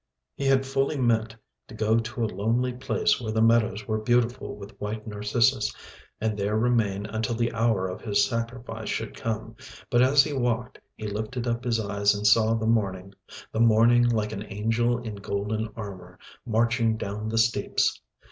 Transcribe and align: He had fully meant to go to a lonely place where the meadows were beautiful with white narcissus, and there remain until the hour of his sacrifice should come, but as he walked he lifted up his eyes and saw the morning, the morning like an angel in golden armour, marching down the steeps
He 0.33 0.45
had 0.47 0.65
fully 0.65 0.97
meant 0.97 1.35
to 1.67 1.75
go 1.75 1.99
to 1.99 2.23
a 2.25 2.25
lonely 2.25 2.73
place 2.73 3.21
where 3.21 3.31
the 3.31 3.39
meadows 3.43 3.87
were 3.87 3.99
beautiful 3.99 4.55
with 4.55 4.71
white 4.81 5.05
narcissus, 5.05 5.71
and 6.19 6.35
there 6.35 6.57
remain 6.57 7.05
until 7.05 7.35
the 7.35 7.53
hour 7.53 7.87
of 7.87 8.01
his 8.01 8.25
sacrifice 8.25 8.89
should 8.89 9.15
come, 9.15 9.55
but 9.91 10.01
as 10.01 10.23
he 10.23 10.33
walked 10.33 10.79
he 10.95 11.05
lifted 11.05 11.45
up 11.45 11.63
his 11.63 11.79
eyes 11.79 12.15
and 12.15 12.25
saw 12.25 12.55
the 12.55 12.65
morning, 12.65 13.13
the 13.51 13.59
morning 13.59 14.03
like 14.09 14.31
an 14.31 14.43
angel 14.51 14.97
in 14.97 15.17
golden 15.17 15.69
armour, 15.75 16.17
marching 16.47 16.97
down 16.97 17.29
the 17.29 17.37
steeps 17.37 18.01